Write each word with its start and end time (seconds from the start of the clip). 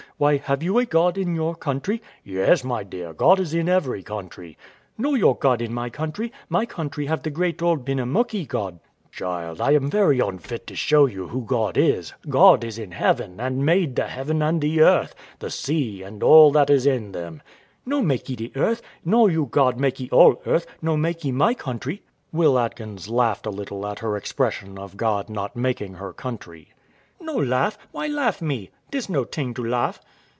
Why, 0.17 0.37
have 0.37 0.61
you 0.61 0.77
a 0.77 0.85
God 0.85 1.17
in 1.17 1.33
your 1.33 1.55
country? 1.55 1.99
W.A. 2.27 2.45
Yes, 2.45 2.63
my 2.63 2.83
dear, 2.83 3.11
God 3.11 3.39
is 3.39 3.55
in 3.55 3.67
every 3.67 4.03
country. 4.03 4.49
Wife. 4.49 4.81
No 4.95 5.15
your 5.15 5.35
God 5.35 5.63
in 5.63 5.73
my 5.73 5.89
country; 5.89 6.31
my 6.47 6.63
country 6.67 7.07
have 7.07 7.23
the 7.23 7.31
great 7.31 7.59
old 7.63 7.83
Benamuckee 7.83 8.45
God. 8.47 8.73
W.A. 8.77 9.09
Child, 9.11 9.59
I 9.59 9.71
am 9.71 9.89
very 9.89 10.19
unfit 10.19 10.67
to 10.67 10.75
show 10.75 11.07
you 11.07 11.29
who 11.29 11.41
God 11.43 11.75
is; 11.75 12.13
God 12.29 12.63
is 12.63 12.77
in 12.77 12.91
heaven 12.91 13.39
and 13.39 13.65
made 13.65 13.95
the 13.95 14.05
heaven 14.05 14.43
and 14.43 14.61
the 14.61 14.81
earth, 14.81 15.15
the 15.39 15.49
sea, 15.49 16.03
and 16.03 16.21
all 16.21 16.51
that 16.51 16.69
in 16.69 17.13
them 17.13 17.33
is. 17.33 17.39
Wife. 17.39 17.87
No 17.87 18.01
makee 18.03 18.35
de 18.35 18.51
earth; 18.55 18.83
no 19.03 19.25
you 19.25 19.47
God 19.47 19.79
makee 19.79 20.07
all 20.11 20.39
earth; 20.45 20.67
no 20.83 20.95
makee 20.95 21.31
my 21.33 21.55
country. 21.55 22.03
[Will 22.31 22.59
Atkins 22.59 23.09
laughed 23.09 23.47
a 23.47 23.49
little 23.49 23.87
at 23.87 23.97
her 23.97 24.15
expression 24.15 24.77
of 24.77 24.97
God 24.97 25.29
not 25.29 25.55
making 25.55 25.95
her 25.95 26.13
country.] 26.13 26.67
Wife. 27.19 27.25
No 27.27 27.35
laugh; 27.37 27.75
why 27.91 28.05
laugh 28.05 28.39
me? 28.39 28.69
This 28.91 29.07
no 29.07 29.23
ting 29.23 29.53
to 29.53 29.63
laugh. 29.63 29.99